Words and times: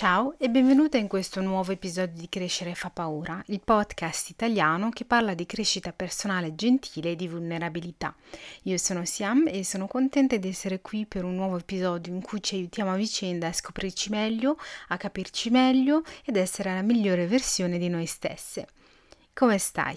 Ciao 0.00 0.34
e 0.38 0.48
benvenuta 0.48 0.96
in 0.96 1.08
questo 1.08 1.42
nuovo 1.42 1.72
episodio 1.72 2.18
di 2.18 2.30
Crescere 2.30 2.74
fa 2.74 2.88
paura, 2.88 3.42
il 3.48 3.60
podcast 3.62 4.30
italiano 4.30 4.88
che 4.88 5.04
parla 5.04 5.34
di 5.34 5.44
crescita 5.44 5.92
personale 5.92 6.54
gentile 6.54 7.10
e 7.10 7.16
di 7.16 7.28
vulnerabilità. 7.28 8.16
Io 8.62 8.78
sono 8.78 9.04
Siam 9.04 9.46
e 9.46 9.62
sono 9.62 9.86
contenta 9.86 10.38
di 10.38 10.48
essere 10.48 10.80
qui 10.80 11.04
per 11.04 11.24
un 11.24 11.34
nuovo 11.34 11.58
episodio 11.58 12.14
in 12.14 12.22
cui 12.22 12.42
ci 12.42 12.54
aiutiamo 12.54 12.90
a 12.90 12.96
vicenda 12.96 13.48
a 13.48 13.52
scoprirci 13.52 14.08
meglio, 14.08 14.56
a 14.88 14.96
capirci 14.96 15.50
meglio 15.50 16.02
ed 16.24 16.36
essere 16.36 16.72
la 16.72 16.80
migliore 16.80 17.26
versione 17.26 17.76
di 17.76 17.90
noi 17.90 18.06
stesse. 18.06 18.68
Come 19.40 19.56
stai? 19.56 19.96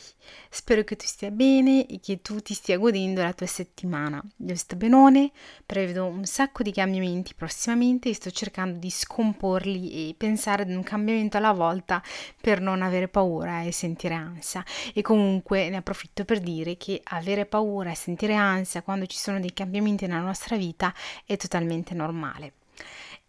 Spero 0.50 0.86
che 0.86 0.96
tu 0.96 1.06
stia 1.06 1.30
bene 1.30 1.86
e 1.88 2.00
che 2.00 2.22
tu 2.22 2.40
ti 2.40 2.54
stia 2.54 2.78
godendo 2.78 3.22
la 3.22 3.34
tua 3.34 3.46
settimana. 3.46 4.24
Io 4.38 4.56
sto 4.56 4.78
benone, 4.78 5.32
prevedo 5.66 6.06
un 6.06 6.24
sacco 6.24 6.64
di 6.64 6.72
cambiamenti 6.72 7.34
prossimamente 7.34 8.08
e 8.08 8.14
sto 8.14 8.32
cercando 8.32 8.80
di 8.80 8.90
scomporli 8.90 10.12
e 10.12 10.16
pensare 10.16 10.62
ad 10.62 10.70
un 10.70 10.82
cambiamento 10.82 11.36
alla 11.36 11.52
volta 11.52 12.02
per 12.40 12.62
non 12.62 12.82
avere 12.82 13.10
paura 13.10 13.64
e 13.64 13.74
sentire 13.74 14.14
ansia. 14.14 14.64
E 14.94 15.02
comunque 15.02 15.68
ne 15.68 15.76
approfitto 15.76 16.24
per 16.24 16.40
dire 16.40 16.78
che 16.78 17.02
avere 17.04 17.46
paura 17.46 17.92
e 17.92 17.96
sentire 17.96 18.36
ansia 18.36 18.82
quando 18.82 19.08
ci 19.08 19.18
sono 19.18 19.42
dei 19.42 19.52
cambiamenti 19.52 20.08
nella 20.08 20.22
nostra 20.22 20.56
vita 20.56 20.94
è 21.26 21.36
totalmente 21.36 21.94
normale. 21.94 22.54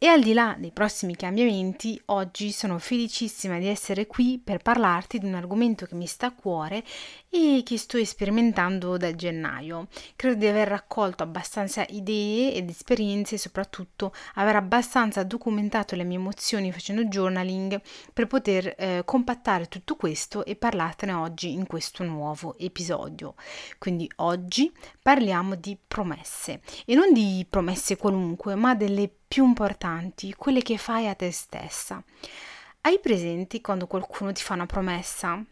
E 0.04 0.08
al 0.08 0.20
di 0.20 0.34
là 0.34 0.54
dei 0.58 0.70
prossimi 0.70 1.16
cambiamenti, 1.16 1.98
oggi 2.08 2.52
sono 2.52 2.78
felicissima 2.78 3.58
di 3.58 3.68
essere 3.68 4.06
qui 4.06 4.38
per 4.38 4.58
parlarti 4.58 5.18
di 5.18 5.24
un 5.24 5.32
argomento 5.32 5.86
che 5.86 5.94
mi 5.94 6.04
sta 6.04 6.26
a 6.26 6.34
cuore 6.34 6.84
e 7.30 7.62
che 7.64 7.78
sto 7.78 8.04
sperimentando 8.04 8.98
da 8.98 9.14
gennaio. 9.14 9.88
Credo 10.14 10.34
di 10.34 10.46
aver 10.46 10.68
raccolto 10.68 11.22
abbastanza 11.22 11.86
idee 11.88 12.52
ed 12.52 12.68
esperienze 12.68 13.36
e 13.36 13.38
soprattutto 13.38 14.12
aver 14.34 14.56
abbastanza 14.56 15.22
documentato 15.22 15.96
le 15.96 16.04
mie 16.04 16.18
emozioni 16.18 16.70
facendo 16.70 17.06
journaling 17.06 17.80
per 18.12 18.26
poter 18.26 18.74
eh, 18.76 19.02
compattare 19.06 19.68
tutto 19.68 19.96
questo 19.96 20.44
e 20.44 20.54
parlartene 20.54 21.14
oggi 21.14 21.50
in 21.52 21.66
questo 21.66 22.04
nuovo 22.04 22.58
episodio. 22.58 23.36
Quindi 23.78 24.06
oggi 24.16 24.70
parliamo 25.00 25.54
di 25.54 25.78
promesse 25.88 26.60
e 26.84 26.94
non 26.94 27.14
di 27.14 27.46
promesse 27.48 27.96
qualunque, 27.96 28.54
ma 28.54 28.74
delle 28.74 29.10
più 29.26 29.44
importanti, 29.44 30.34
quelle 30.34 30.62
che 30.62 30.78
fai 30.78 31.08
a 31.08 31.14
te 31.14 31.30
stessa. 31.30 32.02
Hai 32.80 32.98
presenti 33.00 33.60
quando 33.60 33.86
qualcuno 33.86 34.32
ti 34.32 34.42
fa 34.42 34.54
una 34.54 34.66
promessa 34.66 35.42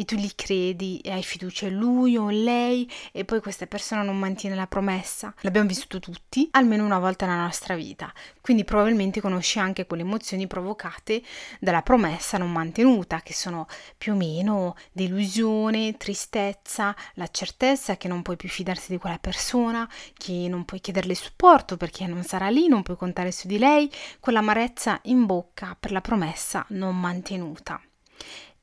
e 0.00 0.06
tu 0.06 0.16
gli 0.16 0.30
credi 0.34 0.98
e 1.00 1.10
hai 1.10 1.22
fiducia 1.22 1.66
in 1.66 1.76
lui 1.76 2.16
o 2.16 2.30
in 2.30 2.42
lei 2.42 2.90
e 3.12 3.26
poi 3.26 3.42
questa 3.42 3.66
persona 3.66 4.00
non 4.00 4.18
mantiene 4.18 4.56
la 4.56 4.66
promessa. 4.66 5.34
L'abbiamo 5.40 5.68
vissuto 5.68 6.00
tutti 6.00 6.48
almeno 6.52 6.86
una 6.86 6.98
volta 6.98 7.26
nella 7.26 7.42
nostra 7.42 7.74
vita, 7.74 8.10
quindi 8.40 8.64
probabilmente 8.64 9.20
conosci 9.20 9.58
anche 9.58 9.84
quelle 9.84 10.02
emozioni 10.02 10.46
provocate 10.46 11.22
dalla 11.58 11.82
promessa 11.82 12.38
non 12.38 12.50
mantenuta, 12.50 13.20
che 13.20 13.34
sono 13.34 13.66
più 13.98 14.14
o 14.14 14.16
meno 14.16 14.74
delusione, 14.90 15.98
tristezza, 15.98 16.96
la 17.14 17.28
certezza 17.28 17.98
che 17.98 18.08
non 18.08 18.22
puoi 18.22 18.36
più 18.36 18.48
fidarsi 18.48 18.92
di 18.92 18.98
quella 18.98 19.18
persona, 19.18 19.86
che 20.16 20.46
non 20.48 20.64
puoi 20.64 20.80
chiederle 20.80 21.14
supporto 21.14 21.76
perché 21.76 22.06
non 22.06 22.22
sarà 22.22 22.48
lì, 22.48 22.68
non 22.68 22.82
puoi 22.82 22.96
contare 22.96 23.32
su 23.32 23.46
di 23.46 23.58
lei, 23.58 23.92
quell'amarezza 24.18 24.98
in 25.04 25.26
bocca 25.26 25.76
per 25.78 25.92
la 25.92 26.00
promessa 26.00 26.64
non 26.68 26.98
mantenuta 26.98 27.78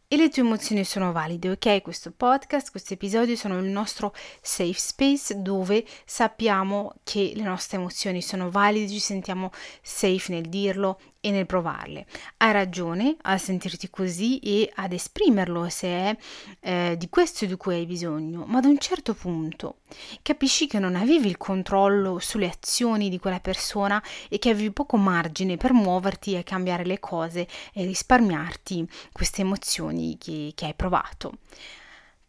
e 0.09 0.15
le 0.15 0.29
tue 0.29 0.41
emozioni 0.41 0.85
sono 0.85 1.11
valide, 1.11 1.49
ok? 1.49 1.81
Questo 1.81 2.13
podcast, 2.15 2.71
questo 2.71 2.93
episodio 2.93 3.35
sono 3.35 3.59
il 3.59 3.65
nostro 3.65 4.13
safe 4.41 4.71
space 4.73 5.41
dove 5.41 5.85
sappiamo 6.05 6.93
che 7.03 7.33
le 7.35 7.43
nostre 7.43 7.77
emozioni 7.77 8.21
sono 8.21 8.49
valide, 8.49 8.87
ci 8.87 8.99
sentiamo 8.99 9.51
safe 9.81 10.31
nel 10.31 10.47
dirlo 10.47 10.97
e 11.19 11.31
nel 11.31 11.45
provarle. 11.45 12.05
Hai 12.37 12.51
ragione 12.51 13.15
a 13.21 13.37
sentirti 13.37 13.89
così 13.89 14.39
e 14.39 14.71
ad 14.75 14.93
esprimerlo 14.93 15.69
se 15.69 15.87
è 15.87 16.17
eh, 16.59 16.95
di 16.97 17.09
questo 17.09 17.45
di 17.45 17.55
cui 17.55 17.75
hai 17.75 17.85
bisogno, 17.85 18.45
ma 18.45 18.59
ad 18.59 18.65
un 18.65 18.77
certo 18.77 19.13
punto 19.13 19.79
capisci 20.21 20.67
che 20.67 20.79
non 20.79 20.95
avevi 20.95 21.27
il 21.27 21.37
controllo 21.37 22.19
sulle 22.19 22.49
azioni 22.49 23.09
di 23.09 23.19
quella 23.19 23.39
persona 23.39 24.01
e 24.29 24.39
che 24.39 24.49
avevi 24.49 24.71
poco 24.71 24.97
margine 24.97 25.57
per 25.57 25.73
muoverti 25.73 26.35
e 26.35 26.43
cambiare 26.43 26.85
le 26.85 26.99
cose 26.99 27.47
e 27.73 27.85
risparmiarti 27.85 28.87
queste 29.11 29.41
emozioni 29.41 30.17
che, 30.17 30.51
che 30.55 30.65
hai 30.65 30.73
provato. 30.73 31.33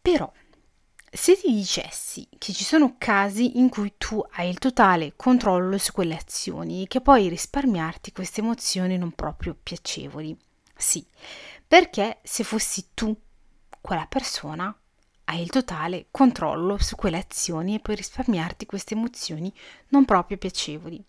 Però 0.01 0.31
se 1.11 1.35
ti 1.39 1.53
dicessi 1.53 2.27
che 2.37 2.53
ci 2.53 2.63
sono 2.63 2.95
casi 2.97 3.57
in 3.57 3.69
cui 3.69 3.93
tu 3.97 4.23
hai 4.33 4.49
il 4.49 4.59
totale 4.59 5.13
controllo 5.15 5.77
su 5.77 5.91
quelle 5.91 6.15
azioni 6.15 6.83
e 6.83 6.87
che 6.87 7.01
puoi 7.01 7.27
risparmiarti 7.29 8.11
queste 8.11 8.41
emozioni 8.41 8.97
non 8.97 9.11
proprio 9.11 9.57
piacevoli. 9.61 10.37
Sì, 10.75 11.05
perché 11.67 12.19
se 12.23 12.43
fossi 12.43 12.89
tu 12.93 13.15
quella 13.81 14.05
persona, 14.07 14.73
hai 15.25 15.41
il 15.41 15.49
totale 15.49 16.07
controllo 16.11 16.77
su 16.79 16.95
quelle 16.95 17.17
azioni 17.17 17.75
e 17.75 17.79
puoi 17.79 17.95
risparmiarti 17.95 18.65
queste 18.65 18.95
emozioni 18.95 19.53
non 19.89 20.05
proprio 20.05 20.37
piacevoli. 20.37 21.03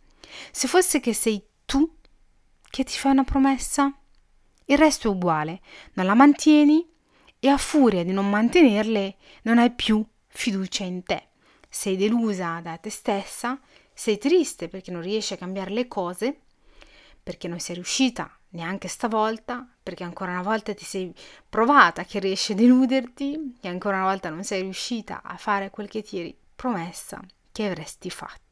Se 0.50 0.68
fosse 0.68 1.00
che 1.00 1.14
sei 1.14 1.42
tu 1.64 1.96
che 2.62 2.84
ti 2.84 2.96
fai 2.96 3.12
una 3.12 3.24
promessa, 3.24 3.92
il 4.66 4.78
resto 4.78 5.08
è 5.08 5.10
uguale, 5.10 5.60
non 5.94 6.06
la 6.06 6.14
mantieni 6.14 6.86
e 7.40 7.48
a 7.48 7.56
furia 7.56 8.04
di 8.04 8.12
non 8.12 8.28
mantenerle 8.28 9.16
non 9.42 9.58
hai 9.58 9.70
più 9.70 10.04
fiducia 10.28 10.84
in 10.84 11.02
te. 11.02 11.28
Sei 11.68 11.96
delusa 11.96 12.60
da 12.62 12.76
te 12.76 12.90
stessa, 12.90 13.58
sei 13.92 14.18
triste 14.18 14.68
perché 14.68 14.90
non 14.90 15.02
riesci 15.02 15.32
a 15.32 15.36
cambiare 15.36 15.70
le 15.70 15.88
cose, 15.88 16.40
perché 17.22 17.48
non 17.48 17.58
sei 17.58 17.76
riuscita 17.76 18.30
neanche 18.50 18.88
stavolta, 18.88 19.66
perché 19.82 20.04
ancora 20.04 20.32
una 20.32 20.42
volta 20.42 20.74
ti 20.74 20.84
sei 20.84 21.12
provata 21.48 22.04
che 22.04 22.18
riesci 22.18 22.52
a 22.52 22.56
deluderti 22.56 23.56
e 23.60 23.68
ancora 23.68 23.96
una 23.96 24.06
volta 24.06 24.28
non 24.28 24.44
sei 24.44 24.62
riuscita 24.62 25.22
a 25.22 25.36
fare 25.36 25.70
quel 25.70 25.88
che 25.88 26.02
ti 26.02 26.18
eri 26.18 26.36
promessa 26.54 27.20
che 27.52 27.66
avresti 27.66 28.10
fatto. 28.10 28.49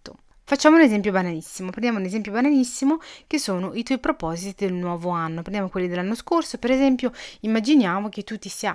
Facciamo 0.49 0.77
un 0.77 0.83
esempio 0.83 1.13
banalissimo, 1.13 1.69
prendiamo 1.69 1.99
un 1.99 2.07
esempio 2.07 2.33
banalissimo 2.33 3.01
che 3.27 3.39
sono 3.39 3.75
i 3.75 3.83
tuoi 3.83 3.99
propositi 3.99 4.65
del 4.65 4.73
nuovo 4.73 5.11
anno, 5.11 5.43
prendiamo 5.43 5.69
quelli 5.69 5.89
dell'anno 5.89 6.15
scorso, 6.15 6.57
per 6.57 6.71
esempio 6.71 7.13
immaginiamo 7.41 8.09
che 8.09 8.25
tu 8.25 8.39
ti 8.39 8.49
sia 8.49 8.75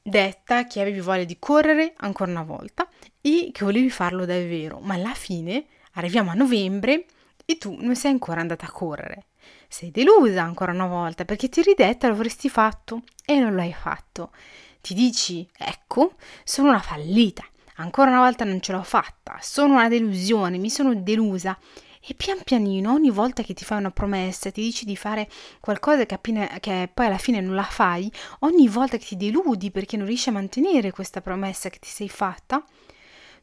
detta 0.00 0.64
che 0.68 0.80
avevi 0.80 1.00
voglia 1.00 1.24
di 1.24 1.38
correre 1.40 1.94
ancora 1.96 2.30
una 2.30 2.44
volta 2.44 2.88
e 3.20 3.50
che 3.52 3.64
volevi 3.64 3.90
farlo 3.90 4.24
davvero, 4.24 4.78
ma 4.78 4.94
alla 4.94 5.14
fine 5.14 5.66
arriviamo 5.94 6.30
a 6.30 6.34
novembre 6.34 7.06
e 7.44 7.58
tu 7.58 7.76
non 7.80 7.96
sei 7.96 8.12
ancora 8.12 8.40
andata 8.40 8.66
a 8.66 8.70
correre. 8.70 9.26
Sei 9.66 9.90
delusa 9.90 10.44
ancora 10.44 10.70
una 10.70 10.86
volta 10.86 11.24
perché 11.24 11.48
ti 11.48 11.58
eri 11.58 11.74
detta 11.74 12.06
lo 12.06 12.14
avresti 12.14 12.48
fatto 12.48 13.02
e 13.24 13.40
non 13.40 13.56
l'hai 13.56 13.74
fatto. 13.74 14.30
Ti 14.80 14.94
dici, 14.94 15.50
ecco, 15.58 16.12
sono 16.44 16.68
una 16.68 16.78
fallita 16.78 17.44
ancora 17.76 18.10
una 18.10 18.20
volta 18.20 18.44
non 18.44 18.60
ce 18.60 18.72
l'ho 18.72 18.82
fatta, 18.82 19.38
sono 19.40 19.74
una 19.74 19.88
delusione, 19.88 20.58
mi 20.58 20.70
sono 20.70 20.94
delusa. 20.94 21.58
E 22.08 22.14
pian 22.14 22.38
pianino, 22.44 22.92
ogni 22.92 23.10
volta 23.10 23.42
che 23.42 23.52
ti 23.52 23.64
fai 23.64 23.78
una 23.78 23.90
promessa, 23.90 24.52
ti 24.52 24.60
dici 24.60 24.84
di 24.84 24.94
fare 24.96 25.28
qualcosa 25.58 26.06
che, 26.06 26.14
appena, 26.14 26.46
che 26.60 26.88
poi 26.92 27.06
alla 27.06 27.18
fine 27.18 27.40
non 27.40 27.56
la 27.56 27.64
fai, 27.64 28.10
ogni 28.40 28.68
volta 28.68 28.96
che 28.96 29.04
ti 29.04 29.16
deludi 29.16 29.72
perché 29.72 29.96
non 29.96 30.06
riesci 30.06 30.28
a 30.28 30.32
mantenere 30.32 30.92
questa 30.92 31.20
promessa 31.20 31.68
che 31.68 31.80
ti 31.80 31.88
sei 31.88 32.08
fatta, 32.08 32.64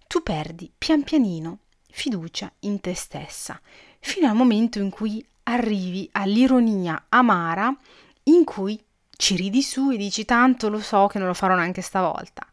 tu 0.08 0.24
perdi 0.24 0.72
pian 0.78 1.04
pianino 1.04 1.60
fiducia 1.92 2.52
in 2.60 2.80
te 2.80 2.94
stessa, 2.94 3.60
fino 4.00 4.30
al 4.30 4.36
momento 4.36 4.80
in 4.80 4.90
cui 4.90 5.26
arrivi 5.44 6.08
all'ironia 6.14 7.06
amara 7.10 7.76
in 8.24 8.44
cui 8.46 8.82
ci 9.10 9.36
ridi 9.36 9.62
su 9.62 9.92
e 9.92 9.98
dici 9.98 10.26
tanto 10.26 10.70
lo 10.70 10.80
so 10.80 11.08
che 11.08 11.20
non 11.20 11.28
lo 11.28 11.34
farò 11.34 11.56
neanche 11.56 11.82
stavolta. 11.82 12.48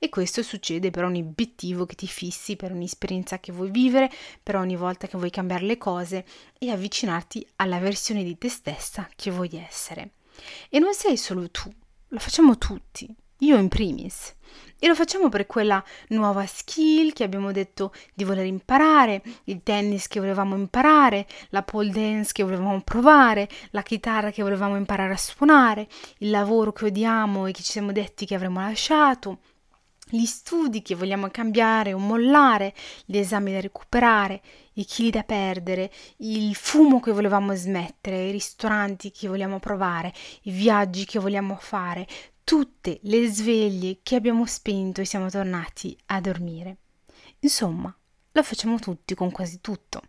E 0.00 0.08
questo 0.10 0.44
succede 0.44 0.90
per 0.90 1.02
ogni 1.02 1.22
obiettivo 1.22 1.84
che 1.84 1.96
ti 1.96 2.06
fissi, 2.06 2.54
per 2.54 2.70
ogni 2.70 2.84
esperienza 2.84 3.40
che 3.40 3.50
vuoi 3.50 3.70
vivere, 3.70 4.08
per 4.40 4.54
ogni 4.54 4.76
volta 4.76 5.08
che 5.08 5.16
vuoi 5.16 5.30
cambiare 5.30 5.64
le 5.64 5.76
cose 5.76 6.24
e 6.56 6.70
avvicinarti 6.70 7.44
alla 7.56 7.80
versione 7.80 8.22
di 8.22 8.38
te 8.38 8.48
stessa 8.48 9.08
che 9.16 9.32
vuoi 9.32 9.50
essere. 9.54 10.12
E 10.68 10.78
non 10.78 10.94
sei 10.94 11.16
solo 11.16 11.50
tu, 11.50 11.68
lo 12.08 12.18
facciamo 12.20 12.56
tutti, 12.58 13.12
io 13.38 13.56
in 13.56 13.66
primis. 13.66 14.36
E 14.78 14.86
lo 14.86 14.94
facciamo 14.94 15.28
per 15.28 15.46
quella 15.46 15.82
nuova 16.10 16.46
skill 16.46 17.12
che 17.12 17.24
abbiamo 17.24 17.50
detto 17.50 17.92
di 18.14 18.22
voler 18.22 18.46
imparare, 18.46 19.20
il 19.44 19.64
tennis 19.64 20.06
che 20.06 20.20
volevamo 20.20 20.54
imparare, 20.54 21.26
la 21.48 21.64
pole 21.64 21.90
dance 21.90 22.30
che 22.32 22.44
volevamo 22.44 22.80
provare, 22.82 23.48
la 23.70 23.82
chitarra 23.82 24.30
che 24.30 24.42
volevamo 24.42 24.76
imparare 24.76 25.12
a 25.12 25.16
suonare, 25.16 25.88
il 26.18 26.30
lavoro 26.30 26.72
che 26.72 26.84
odiamo 26.86 27.46
e 27.46 27.52
che 27.52 27.62
ci 27.62 27.72
siamo 27.72 27.90
detti 27.90 28.26
che 28.26 28.36
avremmo 28.36 28.60
lasciato, 28.60 29.40
gli 30.10 30.24
studi 30.24 30.82
che 30.82 30.94
vogliamo 30.94 31.28
cambiare 31.28 31.92
o 31.92 31.98
mollare, 31.98 32.74
gli 33.04 33.18
esami 33.18 33.52
da 33.52 33.60
recuperare, 33.60 34.40
i 34.74 34.84
chili 34.84 35.10
da 35.10 35.22
perdere, 35.22 35.90
il 36.18 36.54
fumo 36.54 37.00
che 37.00 37.12
volevamo 37.12 37.54
smettere, 37.54 38.26
i 38.26 38.30
ristoranti 38.30 39.10
che 39.10 39.28
vogliamo 39.28 39.58
provare, 39.58 40.12
i 40.42 40.50
viaggi 40.50 41.04
che 41.04 41.18
vogliamo 41.18 41.56
fare, 41.56 42.06
tutte 42.44 42.98
le 43.02 43.26
sveglie 43.28 43.98
che 44.02 44.14
abbiamo 44.14 44.46
spento 44.46 45.00
e 45.00 45.04
siamo 45.04 45.28
tornati 45.28 45.96
a 46.06 46.20
dormire. 46.20 46.76
Insomma, 47.40 47.94
lo 48.32 48.42
facciamo 48.42 48.78
tutti 48.78 49.14
con 49.14 49.30
quasi 49.30 49.60
tutto. 49.60 50.02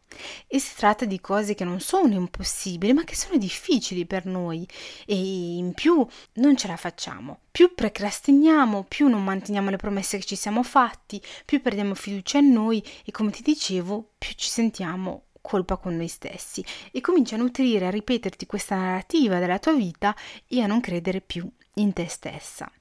E 0.48 0.60
si 0.60 0.76
tratta 0.76 1.06
di 1.06 1.20
cose 1.20 1.56
che 1.56 1.64
non 1.64 1.80
sono 1.80 2.14
impossibili, 2.14 2.94
ma 2.94 3.04
che 3.04 3.16
sono 3.16 3.38
difficili 3.38 4.06
per 4.06 4.26
noi 4.26 4.68
e 5.06 5.16
in 5.16 5.74
più 5.74 6.06
non 6.34 6.56
ce 6.58 6.68
la 6.68 6.78
facciamo. 6.78 7.40
Più 7.52 7.74
procrastiniamo, 7.74 8.86
più 8.88 9.08
non 9.08 9.24
manteniamo 9.24 9.70
le 9.70 9.78
promesse 9.78 10.18
che 10.18 10.26
ci 10.26 10.36
siamo 10.36 10.64
fatti, 10.64 11.22
più 11.46 11.62
perdiamo 11.62 11.96
fiducia 11.96 12.38
in 12.38 12.52
noi 12.52 12.84
e 13.06 13.12
come 13.12 13.32
ti 13.32 13.42
dicevo, 13.42 14.12
più 14.18 14.34
ci 14.36 14.50
sentiamo 14.50 15.24
colpa 15.42 15.78
con 15.78 15.96
noi 15.96 16.08
stessi 16.08 16.64
e 16.92 17.02
cominci 17.02 17.34
a 17.34 17.38
nutrire, 17.38 17.88
a 17.88 17.92
ripeterti 17.92 18.46
questa 18.46 18.76
narrativa 18.76 19.40
della 19.40 19.58
tua 19.58 19.74
vita 19.74 20.16
e 20.48 20.62
a 20.62 20.68
non 20.68 20.82
credere 20.82 21.22
più 21.22 21.50
in 21.76 21.94
te 21.94 22.08
stessa. 22.08 22.72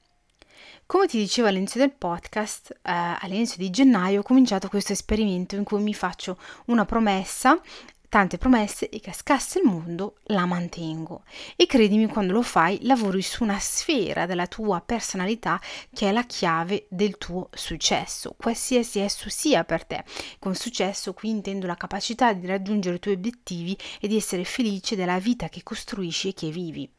Come 0.91 1.05
ti 1.05 1.19
dicevo 1.19 1.47
all'inizio 1.47 1.79
del 1.79 1.91
podcast, 1.91 2.71
eh, 2.71 2.79
all'inizio 2.81 3.57
di 3.59 3.69
gennaio 3.69 4.21
ho 4.21 4.23
cominciato 4.23 4.69
questo 4.69 4.91
esperimento 4.91 5.55
in 5.55 5.63
cui 5.63 5.79
mi 5.83 5.93
faccio 5.93 6.39
una 6.65 6.83
promessa 6.83 7.61
tante 8.09 8.39
promesse 8.39 8.89
e 8.89 8.99
cascasse 8.99 9.59
il 9.59 9.65
mondo, 9.65 10.15
la 10.23 10.47
mantengo. 10.47 11.25
E 11.55 11.67
credimi, 11.67 12.07
quando 12.07 12.33
lo 12.33 12.41
fai, 12.41 12.79
lavori 12.87 13.21
su 13.21 13.43
una 13.43 13.59
sfera 13.59 14.25
della 14.25 14.47
tua 14.47 14.81
personalità 14.81 15.61
che 15.93 16.09
è 16.09 16.11
la 16.11 16.23
chiave 16.23 16.87
del 16.89 17.19
tuo 17.19 17.49
successo, 17.53 18.33
qualsiasi 18.35 18.97
esso 18.97 19.29
sia 19.29 19.63
per 19.65 19.85
te. 19.85 20.03
Con 20.39 20.55
successo 20.55 21.13
qui 21.13 21.29
intendo 21.29 21.67
la 21.67 21.75
capacità 21.75 22.33
di 22.33 22.47
raggiungere 22.47 22.95
i 22.95 22.99
tuoi 22.99 23.13
obiettivi 23.13 23.77
e 24.01 24.07
di 24.07 24.15
essere 24.15 24.43
felice 24.43 24.95
della 24.95 25.19
vita 25.19 25.49
che 25.49 25.61
costruisci 25.61 26.29
e 26.29 26.33
che 26.33 26.49
vivi. 26.49 26.91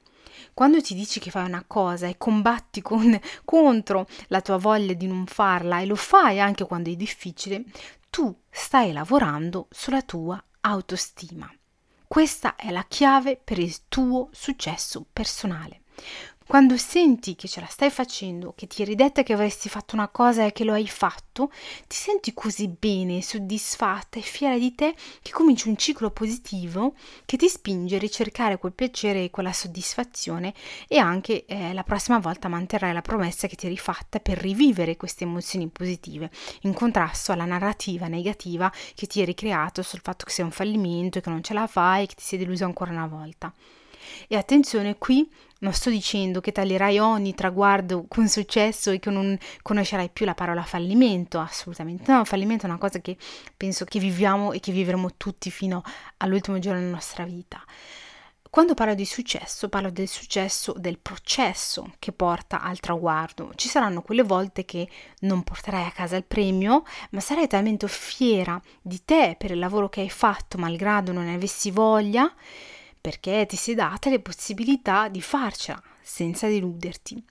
Quando 0.55 0.81
ti 0.81 0.95
dici 0.95 1.21
che 1.21 1.31
fai 1.31 1.47
una 1.47 1.65
cosa 1.67 2.07
e 2.07 2.17
combatti 2.19 2.83
con, 2.83 3.19
contro 3.45 4.07
la 4.29 4.41
tua 4.41 4.57
voglia 4.57 4.93
di 4.93 5.07
non 5.07 5.27
farla 5.27 5.81
e 5.81 5.87
lo 5.87 5.97
fai 5.97 6.41
anche 6.41 6.65
quando 6.65 6.91
è 6.91 6.95
difficile, 6.95 7.65
tu 8.11 8.37
stai 8.51 8.93
lavorando 8.93 9.69
sulla 9.71 10.03
tua 10.03 10.43
autostima. 10.61 11.53
Questa 12.07 12.57
è 12.57 12.71
la 12.71 12.85
chiave 12.89 13.37
per 13.37 13.59
il 13.59 13.87
tuo 13.89 14.29
successo 14.33 15.07
personale. 15.13 15.83
Quando 16.51 16.77
senti 16.77 17.37
che 17.37 17.47
ce 17.47 17.61
la 17.61 17.69
stai 17.69 17.91
facendo, 17.91 18.55
che 18.57 18.67
ti 18.67 18.83
eri 18.83 18.97
detta 18.97 19.23
che 19.23 19.33
avresti 19.33 19.69
fatto 19.69 19.95
una 19.95 20.09
cosa 20.09 20.45
e 20.45 20.51
che 20.51 20.65
lo 20.65 20.73
hai 20.73 20.89
fatto, 20.89 21.53
ti 21.87 21.95
senti 21.95 22.35
così 22.35 22.67
bene, 22.67 23.23
soddisfatta 23.23 24.19
e 24.19 24.23
fiera 24.23 24.59
di 24.59 24.75
te 24.75 24.97
che 25.23 25.31
cominci 25.31 25.69
un 25.69 25.77
ciclo 25.77 26.11
positivo 26.11 26.95
che 27.25 27.37
ti 27.37 27.49
spinge 27.49 27.95
a 27.95 27.99
ricercare 28.01 28.59
quel 28.59 28.73
piacere 28.73 29.23
e 29.23 29.31
quella 29.31 29.53
soddisfazione 29.53 30.53
e 30.89 30.99
anche 30.99 31.45
eh, 31.45 31.73
la 31.73 31.85
prossima 31.85 32.19
volta 32.19 32.49
manterrai 32.49 32.93
la 32.93 33.01
promessa 33.01 33.47
che 33.47 33.55
ti 33.55 33.67
eri 33.67 33.79
fatta 33.79 34.19
per 34.19 34.37
rivivere 34.37 34.97
queste 34.97 35.23
emozioni 35.23 35.69
positive, 35.69 36.33
in 36.63 36.75
contrasto 36.75 37.31
alla 37.31 37.45
narrativa 37.45 38.09
negativa 38.09 38.73
che 38.97 39.07
ti 39.07 39.21
eri 39.21 39.35
creato 39.35 39.83
sul 39.83 40.01
fatto 40.03 40.25
che 40.25 40.33
sei 40.33 40.47
un 40.47 40.51
fallimento 40.51 41.21
che 41.21 41.31
non 41.31 41.45
ce 41.45 41.55
la 41.55 41.69
fai 41.69 42.03
e 42.03 42.07
che 42.07 42.17
ti 42.17 42.25
sei 42.25 42.41
deluso 42.41 42.65
ancora 42.65 42.91
una 42.91 43.07
volta. 43.07 43.55
E 44.29 44.37
attenzione, 44.37 44.97
qui 44.99 45.29
non 45.61 45.73
sto 45.73 45.91
dicendo 45.91 46.41
che 46.41 46.53
taglierai 46.53 46.99
ogni 46.99 47.35
traguardo 47.35 48.07
con 48.09 48.29
successo 48.29 48.91
e 48.91 48.99
che 48.99 49.11
non 49.11 49.37
conoscerai 49.63 50.11
più 50.11 50.25
la 50.25 50.35
parola 50.35 50.63
fallimento, 50.63 51.39
assolutamente 51.39 52.11
no, 52.11 52.25
fallimento 52.25 52.67
è 52.67 52.69
una 52.69 52.79
cosa 52.79 53.01
che 53.01 53.17
penso 53.57 53.85
che 53.85 53.99
viviamo 53.99 54.53
e 54.53 54.61
che 54.61 54.73
vivremo 54.73 55.11
tutti 55.17 55.51
fino 55.51 55.83
all'ultimo 56.19 56.59
giorno 56.59 56.81
della 56.81 56.93
nostra 56.93 57.25
vita. 57.25 57.63
Quando 58.51 58.75
parlo 58.75 58.95
di 58.95 59.05
successo, 59.05 59.69
parlo 59.69 59.91
del 59.91 60.09
successo 60.09 60.75
del 60.77 60.99
processo 60.99 61.93
che 62.01 62.11
porta 62.11 62.61
al 62.63 62.81
traguardo. 62.81 63.53
Ci 63.55 63.69
saranno 63.69 64.03
quelle 64.03 64.25
volte 64.25 64.65
che 64.65 64.89
non 65.21 65.45
porterai 65.45 65.87
a 65.87 65.93
casa 65.93 66.17
il 66.17 66.25
premio, 66.25 66.83
ma 67.11 67.21
sarai 67.21 67.47
talmente 67.47 67.87
fiera 67.87 68.61
di 68.83 69.05
te 69.05 69.37
per 69.39 69.53
il 69.53 69.59
lavoro 69.61 69.89
che 69.89 70.01
hai 70.01 70.11
fatto, 70.11 70.59
malgrado 70.59 71.13
non 71.13 71.27
ne 71.27 71.35
avessi 71.35 71.71
voglia, 71.71 72.35
perché 73.01 73.47
ti 73.47 73.57
sei 73.57 73.75
data 73.75 74.11
le 74.11 74.21
possibilità 74.21 75.09
di 75.09 75.23
farcela 75.23 75.83
senza 76.03 76.49
deluderti. 76.49 77.25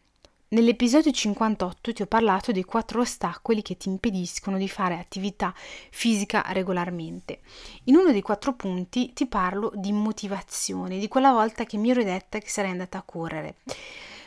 Nell'episodio 0.52 1.12
58 1.12 1.94
ti 1.94 2.02
ho 2.02 2.08
parlato 2.08 2.52
dei 2.52 2.64
quattro 2.64 3.02
ostacoli 3.02 3.62
che 3.62 3.78
ti 3.78 3.88
impediscono 3.88 4.58
di 4.58 4.68
fare 4.68 4.98
attività 4.98 5.54
fisica 5.92 6.44
regolarmente. 6.48 7.42
In 7.84 7.96
uno 7.96 8.12
dei 8.12 8.24
quattro 8.24 8.56
punti 8.56 9.14
ti 9.14 9.28
parlo 9.28 9.72
di 9.76 9.92
motivazione, 9.92 10.98
di 10.98 11.08
quella 11.08 11.32
volta 11.32 11.66
che 11.66 11.78
mi 11.78 11.92
ero 11.92 12.04
detta 12.04 12.40
che 12.40 12.50
sarei 12.50 12.72
andata 12.72 12.98
a 12.98 13.04
correre. 13.04 13.58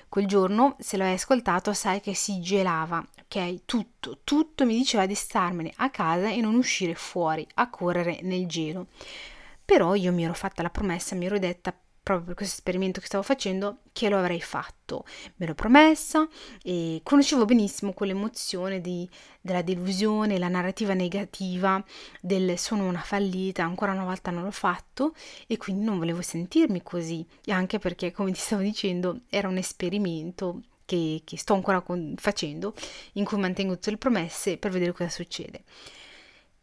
Quel 0.09 0.27
giorno, 0.27 0.77
se 0.79 0.97
lo 0.97 1.03
hai 1.03 1.15
ascoltato, 1.15 1.73
sai 1.73 2.01
che 2.01 2.15
si 2.15 2.41
gelava, 2.41 3.05
ok? 3.25 3.65
Tutto, 3.65 4.19
tutto 4.23 4.65
mi 4.65 4.77
diceva 4.77 5.07
di 5.07 5.15
starmene 5.17 5.73
a 5.77 5.91
casa 5.91 6.29
e 6.29 6.41
non 6.41 6.55
uscire 6.55 6.95
fuori 6.95 7.45
a 7.55 7.69
correre 7.69 8.21
nel 8.23 8.47
gelo. 8.47 8.87
Però 9.65 9.95
io 9.95 10.13
mi 10.13 10.25
ero 10.25 10.35
fatta 10.35 10.63
la 10.63 10.71
promessa, 10.71 11.15
mi 11.15 11.27
ero 11.27 11.39
detta 11.39 11.75
proprio 12.03 12.27
per 12.27 12.35
questo 12.35 12.57
esperimento 12.57 12.99
che 13.01 13.07
stavo 13.07 13.23
facendo 13.23 13.79
che 13.93 14.09
lo 14.09 14.19
avrei 14.19 14.41
fatto. 14.41 15.05
Me 15.37 15.47
l'ho 15.47 15.55
promessa 15.55 16.29
e 16.63 17.01
conoscevo 17.05 17.45
benissimo 17.45 17.93
quell'emozione 17.93 18.81
di, 18.81 19.09
della 19.41 19.63
delusione, 19.63 20.39
la 20.39 20.49
narrativa 20.49 20.95
negativa 20.95 21.83
del 22.21 22.59
sono 22.59 22.89
una 22.89 23.01
fallita, 23.01 23.63
ancora 23.63 23.93
una 23.93 24.05
volta 24.05 24.33
non 24.33 24.43
l'ho 24.43 24.51
fatto 24.51 25.15
e 25.47 25.57
quindi 25.57 25.85
non 25.85 25.99
volevo 25.99 26.23
sentirmi 26.23 26.83
così, 26.83 27.25
anche 27.47 27.79
perché 27.79 28.11
come 28.11 28.33
ti 28.33 28.41
stavo 28.41 28.63
dicendo 28.63 29.21
era 29.29 29.49
un 29.49 29.57
esperimento 29.57 30.63
che, 30.85 31.23
che 31.25 31.39
sto 31.39 31.55
ancora 31.55 31.81
con, 31.83 32.15
facendo 32.19 32.75
in 33.13 33.25
cui 33.25 33.39
mantengo 33.39 33.75
tutte 33.75 33.91
le 33.91 33.97
promesse 33.97 34.59
per 34.59 34.73
vedere 34.73 34.93
cosa 34.93 35.09
succede. 35.09 35.63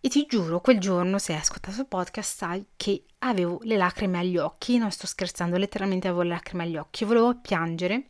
E 0.01 0.07
ti 0.07 0.25
giuro, 0.25 0.61
quel 0.61 0.79
giorno, 0.79 1.19
se 1.19 1.33
hai 1.33 1.39
ascoltato 1.39 1.81
il 1.81 1.85
podcast, 1.85 2.37
sai 2.37 2.65
che 2.77 3.03
avevo 3.19 3.59
le 3.63 3.75
lacrime 3.75 4.19
agli 4.19 4.37
occhi, 4.37 4.77
non 4.77 4.91
sto 4.91 5.05
scherzando, 5.05 5.57
letteralmente 5.57 6.07
avevo 6.07 6.21
le 6.21 6.29
lacrime 6.29 6.63
agli 6.63 6.77
occhi, 6.77 7.03
volevo 7.03 7.35
piangere 7.35 8.05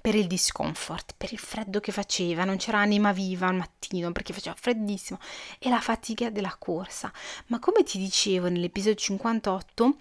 per 0.00 0.14
il 0.14 0.26
discomfort, 0.26 1.12
per 1.18 1.30
il 1.32 1.38
freddo 1.38 1.78
che 1.78 1.92
faceva, 1.92 2.44
non 2.44 2.56
c'era 2.56 2.78
anima 2.78 3.12
viva 3.12 3.48
al 3.48 3.56
mattino 3.56 4.12
perché 4.12 4.32
faceva 4.32 4.56
freddissimo. 4.58 5.18
E 5.58 5.68
la 5.68 5.80
fatica 5.80 6.30
della 6.30 6.56
corsa. 6.58 7.12
Ma 7.48 7.58
come 7.58 7.82
ti 7.82 7.98
dicevo 7.98 8.48
nell'episodio 8.48 8.94
58, 8.94 9.96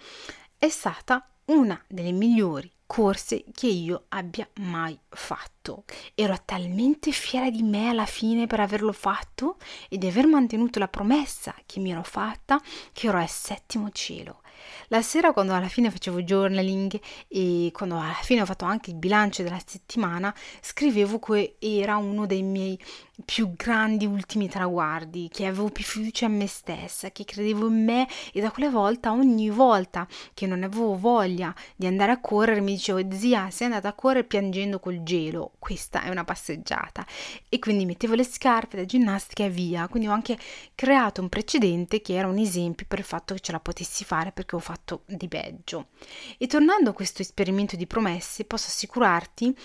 è 0.58 0.70
stata 0.70 1.28
una 1.48 1.84
delle 1.90 2.14
migliori 2.14 2.72
corse 2.90 3.44
che 3.54 3.68
io 3.68 4.06
abbia 4.10 4.50
mai 4.62 4.98
fatto. 5.10 5.84
Ero 6.16 6.36
talmente 6.44 7.12
fiera 7.12 7.52
di 7.52 7.62
me 7.62 7.90
alla 7.90 8.08
fine 8.08 8.48
per 8.48 8.62
averlo 8.62 8.94
fatto 8.94 9.58
e 9.90 10.00
di 10.00 10.08
aver 10.08 10.26
mantenuto 10.26 10.80
la 10.80 10.88
promessa 10.88 11.54
che 11.68 11.80
mi 11.80 11.92
ero 11.92 12.02
fatta 12.02 12.60
che 12.92 13.06
ero 13.06 13.20
al 13.20 13.30
settimo 13.30 13.92
cielo. 13.92 14.42
La 14.88 15.02
sera 15.02 15.34
quando 15.34 15.54
alla 15.54 15.68
fine 15.68 15.92
facevo 15.92 16.22
journaling 16.22 17.00
e 17.28 17.70
quando 17.74 18.00
alla 18.00 18.18
fine 18.22 18.42
ho 18.42 18.46
fatto 18.46 18.66
anche 18.66 18.90
il 18.90 18.96
bilancio 18.96 19.44
della 19.44 19.62
settimana, 19.66 20.34
scrivevo 20.62 21.20
che 21.20 21.56
era 21.60 21.98
uno 21.98 22.26
dei 22.26 22.42
miei 22.42 22.80
più 23.26 23.54
grandi 23.56 24.06
ultimi 24.06 24.48
traguardi, 24.48 25.30
che 25.32 25.46
avevo 25.46 25.70
più 25.70 25.84
fiducia 25.84 26.26
in 26.26 26.38
me 26.38 26.48
stessa, 26.48 27.12
che 27.12 27.26
credevo 27.26 27.68
in 27.68 27.84
me 27.84 28.08
e 28.32 28.42
da 28.42 28.52
quella 28.52 28.70
volta, 28.70 29.12
ogni 29.12 29.50
volta 29.50 30.08
che 30.34 30.48
non 30.48 30.64
avevo 30.64 30.98
voglia 30.98 31.54
di 31.76 31.86
andare 31.86 32.12
a 32.12 32.20
correre, 32.20 32.62
mi 32.62 32.74
dicevo 32.74 33.12
zia, 33.12 33.50
sei 33.50 33.68
andata 33.68 33.90
a 33.90 33.94
correre 33.94 34.24
piangendo 34.24 34.80
col 34.80 35.04
gelo, 35.04 35.52
questa 35.60 36.04
è 36.04 36.10
una 36.10 36.24
passeggiata. 36.24 37.06
E 37.50 37.60
quindi 37.60 37.86
mettevo 37.86 38.16
le 38.16 38.24
scarpe 38.24 38.78
da 38.78 38.86
ginnastica 38.86 39.44
e 39.44 39.50
via. 39.50 39.88
Quindi 39.88 40.08
ho 40.08 40.14
anche 40.14 40.38
creato 40.76 41.22
un 41.22 41.30
precedente 41.30 42.02
che 42.02 42.14
era 42.14 42.28
un 42.28 42.38
esempio 42.38 42.86
per 42.88 43.00
il 43.00 43.06
fatto 43.06 43.34
che 43.34 43.40
ce 43.42 43.52
la 43.52 43.60
potessi 43.60 44.04
fare 44.04 44.32
perché 44.32 44.56
ho 44.56 44.59
fatto 44.60 45.04
di 45.08 45.28
peggio. 45.28 45.90
E 46.38 46.48
tornando 46.48 46.92
a 46.92 46.94
questo 46.94 47.22
esperimento 47.22 47.76
di 47.76 47.88
promesse, 47.88 48.46
posso 48.46 48.68
assicurarti 48.68 49.56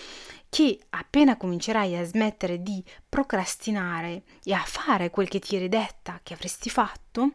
che 0.49 0.79
appena 0.89 1.37
comincerai 1.37 1.97
a 1.97 2.05
smettere 2.05 2.61
di 2.61 2.83
procrastinare 3.07 4.23
e 4.43 4.53
a 4.53 4.63
fare 4.65 5.09
quel 5.09 5.27
che 5.27 5.39
ti 5.39 5.55
eri 5.55 5.69
detta 5.69 6.19
che 6.23 6.33
avresti 6.33 6.69
fatto, 6.69 7.33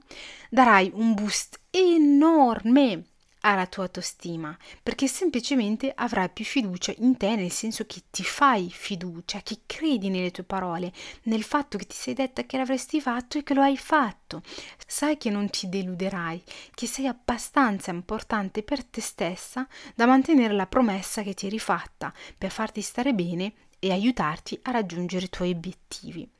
darai 0.48 0.90
un 0.94 1.14
boost 1.14 1.60
enorme 1.70 3.04
alla 3.40 3.66
tua 3.66 3.84
autostima, 3.84 4.56
perché 4.82 5.06
semplicemente 5.06 5.92
avrai 5.94 6.28
più 6.30 6.44
fiducia 6.44 6.92
in 6.98 7.16
te, 7.16 7.36
nel 7.36 7.50
senso 7.50 7.86
che 7.86 8.02
ti 8.10 8.22
fai 8.22 8.70
fiducia, 8.70 9.40
che 9.42 9.60
credi 9.66 10.08
nelle 10.08 10.30
tue 10.30 10.44
parole, 10.44 10.92
nel 11.24 11.42
fatto 11.42 11.78
che 11.78 11.86
ti 11.86 11.94
sei 11.94 12.14
detta 12.14 12.44
che 12.44 12.56
l'avresti 12.56 13.00
fatto 13.00 13.38
e 13.38 13.42
che 13.42 13.54
lo 13.54 13.62
hai 13.62 13.76
fatto. 13.76 14.42
Sai 14.86 15.16
che 15.16 15.30
non 15.30 15.48
ti 15.50 15.68
deluderai, 15.68 16.42
che 16.74 16.86
sei 16.86 17.06
abbastanza 17.06 17.90
importante 17.90 18.62
per 18.62 18.84
te 18.84 19.00
stessa 19.00 19.66
da 19.94 20.06
mantenere 20.06 20.54
la 20.54 20.66
promessa 20.66 21.22
che 21.22 21.34
ti 21.34 21.46
eri 21.46 21.58
fatta 21.58 22.12
per 22.36 22.50
farti 22.50 22.80
stare 22.80 23.14
bene 23.14 23.52
e 23.78 23.92
aiutarti 23.92 24.58
a 24.62 24.70
raggiungere 24.70 25.24
i 25.24 25.30
tuoi 25.30 25.50
obiettivi. 25.52 26.30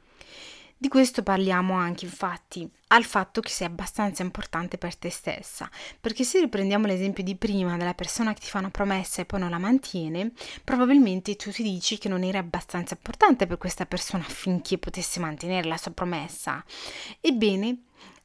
Di 0.82 0.88
questo 0.88 1.22
parliamo 1.22 1.74
anche 1.74 2.06
infatti 2.06 2.66
al 2.86 3.04
fatto 3.04 3.42
che 3.42 3.50
sei 3.50 3.66
abbastanza 3.66 4.22
importante 4.22 4.78
per 4.78 4.96
te 4.96 5.10
stessa, 5.10 5.68
perché 6.00 6.24
se 6.24 6.40
riprendiamo 6.40 6.86
l'esempio 6.86 7.22
di 7.22 7.36
prima 7.36 7.76
della 7.76 7.92
persona 7.92 8.32
che 8.32 8.40
ti 8.40 8.46
fa 8.46 8.60
una 8.60 8.70
promessa 8.70 9.20
e 9.20 9.26
poi 9.26 9.40
non 9.40 9.50
la 9.50 9.58
mantiene, 9.58 10.32
probabilmente 10.64 11.36
tu 11.36 11.50
ti 11.50 11.62
dici 11.62 11.98
che 11.98 12.08
non 12.08 12.22
eri 12.22 12.38
abbastanza 12.38 12.94
importante 12.94 13.46
per 13.46 13.58
questa 13.58 13.84
persona 13.84 14.24
affinché 14.24 14.78
potesse 14.78 15.20
mantenere 15.20 15.68
la 15.68 15.76
sua 15.76 15.90
promessa. 15.90 16.64
Ebbene, 17.20 17.82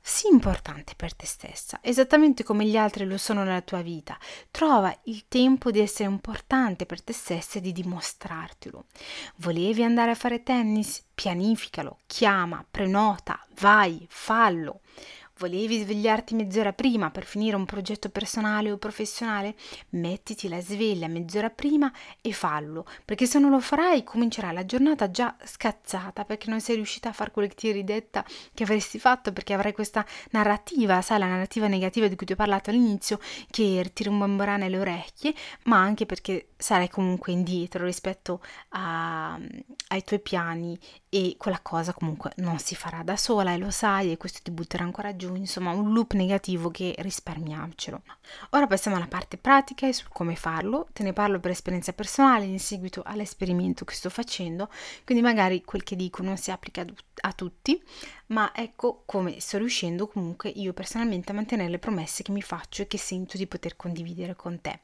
Sii 0.08 0.30
importante 0.30 0.94
per 0.96 1.16
te 1.16 1.26
stessa, 1.26 1.80
esattamente 1.82 2.44
come 2.44 2.64
gli 2.66 2.78
altri 2.78 3.06
lo 3.06 3.18
sono 3.18 3.44
nella 3.44 3.62
tua 3.62 3.82
vita. 3.82 4.16
Trova 4.52 4.96
il 5.06 5.26
tempo 5.28 5.72
di 5.72 5.80
essere 5.80 6.08
importante 6.08 6.86
per 6.86 7.02
te 7.02 7.12
stessa 7.12 7.58
e 7.58 7.62
di 7.62 7.72
dimostrartelo. 7.72 8.86
Volevi 9.38 9.84
andare 9.84 10.12
a 10.12 10.16
fare 10.16 10.44
tennis? 10.44 11.04
Pianificalo, 11.16 11.98
chiama, 12.06 12.64
prenota, 12.70 13.44
vai, 13.60 14.06
fallo. 14.08 14.82
Volevi 15.38 15.82
svegliarti 15.82 16.34
mezz'ora 16.34 16.72
prima 16.72 17.12
per 17.12 17.26
finire 17.26 17.58
un 17.58 17.66
progetto 17.66 18.08
personale 18.08 18.72
o 18.72 18.78
professionale? 18.78 19.56
Mettiti 19.90 20.48
la 20.48 20.62
sveglia 20.62 21.10
mezz'ora 21.10 21.50
prima 21.50 21.92
e 22.22 22.32
fallo, 22.32 22.86
perché 23.04 23.26
se 23.26 23.38
non 23.38 23.50
lo 23.50 23.60
farai 23.60 24.06
comincerà 24.06 24.54
la 24.54 24.66
giornata 24.66 25.12
già 25.12 25.36
scazzata 25.44 26.24
perché 26.24 26.50
non 26.50 26.62
sei 26.62 26.76
riuscita 26.76 27.10
a 27.10 27.12
fare 27.12 27.32
quello 27.32 27.50
che 27.50 27.56
ti 27.56 27.68
eri 27.68 27.84
detta 27.84 28.24
che 28.54 28.64
avresti 28.64 28.98
fatto, 28.98 29.34
perché 29.34 29.54
avrai 29.54 29.74
questa 29.74 30.06
narrativa, 30.32 31.02
sai, 31.02 31.20
la 31.20 31.28
narrativa 31.28 31.68
negativa 31.68 32.08
di 32.08 32.16
cui 32.16 32.26
ti 32.26 32.32
ho 32.32 32.38
parlato 32.38 32.70
all'inizio, 32.70 33.20
che 33.50 33.92
ti 33.94 34.04
rimbomberà 34.04 34.56
nelle 34.56 34.80
orecchie, 34.80 35.34
ma 35.64 35.82
anche 35.82 36.06
perché 36.06 36.52
sarai 36.56 36.90
comunque 36.90 37.34
indietro 37.34 37.84
rispetto 37.84 38.42
a, 38.70 39.38
ai 39.90 40.04
tuoi 40.06 40.20
piani 40.22 40.80
e 41.10 41.36
quella 41.38 41.60
cosa 41.62 41.94
comunque 41.94 42.32
non 42.38 42.60
si 42.60 42.76
farà 42.76 43.04
da 43.04 43.16
sola 43.16 43.54
e 43.54 43.58
lo 43.58 43.72
sai 43.72 44.12
e 44.12 44.18
questo 44.18 44.40
ti 44.44 44.52
butterà 44.52 44.84
ancora 44.84 45.16
giù, 45.16 45.25
insomma 45.34 45.72
un 45.72 45.94
loop 45.94 46.14
negativo 46.14 46.70
che 46.70 46.94
risparmiamcelo. 46.98 48.02
Ora 48.52 48.68
passiamo 48.68 48.98
alla 48.98 49.08
parte 49.08 49.38
pratica 49.38 49.88
e 49.88 49.94
su 49.94 50.06
come 50.10 50.36
farlo, 50.36 50.88
te 50.94 51.04
ne 51.04 51.14
parlo 51.14 51.40
per 51.40 51.52
esperienza 51.52 51.94
personale 51.94 52.46
in 52.46 52.60
seguito 52.60 53.02
all'esperimento 53.06 53.86
che 53.86 53.94
sto 53.94 54.10
facendo, 54.10 54.70
quindi 55.04 55.24
magari 55.24 55.64
quel 55.64 55.84
che 55.84 55.96
dico 55.96 56.22
non 56.22 56.38
si 56.38 56.52
applica 56.52 56.86
a 57.22 57.34
tutti, 57.34 57.82
ma 58.28 58.52
ecco 58.54 59.04
come 59.06 59.40
sto 59.40 59.58
riuscendo 59.58 60.08
comunque 60.08 60.50
io 60.50 60.74
personalmente 60.74 61.32
a 61.32 61.36
mantenere 61.36 61.70
le 61.70 61.80
promesse 61.80 62.22
che 62.22 62.32
mi 62.32 62.42
faccio 62.42 62.82
e 62.82 62.88
che 62.88 62.98
sento 62.98 63.38
di 63.38 63.48
poter 63.48 63.76
condividere 63.76 64.36
con 64.36 64.62
te. 64.62 64.82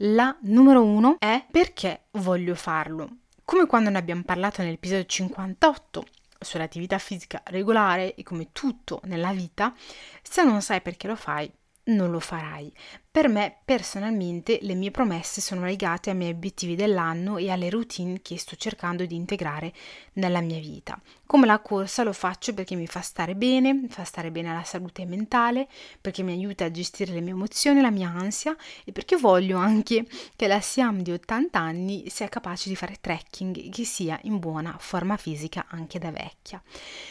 La 0.00 0.36
numero 0.42 0.84
uno 0.84 1.16
è 1.18 1.44
perché 1.50 2.04
voglio 2.12 2.54
farlo. 2.54 3.08
Come 3.44 3.66
quando 3.66 3.90
ne 3.90 3.98
abbiamo 3.98 4.24
parlato 4.24 4.60
nell'episodio 4.60 5.06
58 5.06 6.04
sull'attività 6.46 6.98
fisica 6.98 7.42
regolare 7.46 8.14
e 8.14 8.22
come 8.22 8.48
tutto 8.52 9.00
nella 9.04 9.32
vita, 9.32 9.74
se 10.22 10.42
non 10.42 10.62
sai 10.62 10.80
perché 10.80 11.06
lo 11.06 11.16
fai, 11.16 11.50
non 11.84 12.10
lo 12.10 12.20
farai. 12.20 12.72
Per 13.16 13.28
me 13.28 13.56
personalmente 13.64 14.58
le 14.60 14.74
mie 14.74 14.90
promesse 14.90 15.40
sono 15.40 15.64
legate 15.64 16.10
ai 16.10 16.16
miei 16.16 16.32
obiettivi 16.32 16.74
dell'anno 16.74 17.38
e 17.38 17.48
alle 17.48 17.70
routine 17.70 18.20
che 18.20 18.36
sto 18.36 18.56
cercando 18.56 19.06
di 19.06 19.14
integrare 19.14 19.72
nella 20.16 20.42
mia 20.42 20.58
vita. 20.58 21.00
Come 21.24 21.46
la 21.46 21.60
corsa 21.60 22.02
lo 22.02 22.12
faccio 22.12 22.52
perché 22.52 22.74
mi 22.74 22.86
fa 22.86 23.00
stare 23.00 23.34
bene, 23.34 23.86
fa 23.88 24.04
stare 24.04 24.30
bene 24.30 24.50
alla 24.50 24.64
salute 24.64 25.06
mentale, 25.06 25.66
perché 25.98 26.22
mi 26.22 26.32
aiuta 26.32 26.66
a 26.66 26.70
gestire 26.70 27.14
le 27.14 27.22
mie 27.22 27.32
emozioni, 27.32 27.80
la 27.80 27.90
mia 27.90 28.10
ansia 28.10 28.54
e 28.84 28.92
perché 28.92 29.16
voglio 29.16 29.56
anche 29.56 30.04
che 30.36 30.46
la 30.46 30.60
Siam 30.60 31.00
di 31.00 31.12
80 31.12 31.58
anni 31.58 32.10
sia 32.10 32.28
capace 32.28 32.68
di 32.68 32.76
fare 32.76 32.98
trekking 33.00 33.56
e 33.56 33.70
che 33.70 33.84
sia 33.84 34.20
in 34.24 34.38
buona 34.38 34.76
forma 34.78 35.16
fisica 35.16 35.64
anche 35.70 35.98
da 35.98 36.10
vecchia. 36.10 36.62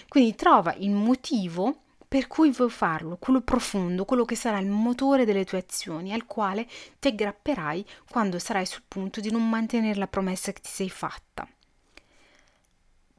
Quindi 0.08 0.36
trova 0.36 0.76
il 0.76 0.92
motivo 0.92 1.80
per 2.16 2.28
cui 2.28 2.50
vuoi 2.52 2.70
farlo, 2.70 3.18
quello 3.18 3.42
profondo, 3.42 4.06
quello 4.06 4.24
che 4.24 4.38
sarà 4.38 4.58
il 4.60 4.70
motore 4.70 5.26
delle 5.26 5.44
tue 5.44 5.58
azioni, 5.58 6.14
al 6.14 6.26
quale 6.26 6.66
ti 6.98 7.10
aggrapperai 7.10 7.86
quando 8.10 8.40
sarai 8.40 8.66
sul 8.66 8.84
punto 8.88 9.20
di 9.20 9.30
non 9.30 9.50
mantenere 9.50 10.00
la 10.00 10.08
promessa 10.08 10.54
che 10.54 10.62
ti 10.62 10.70
sei 10.70 10.90
fatta. 10.90 11.46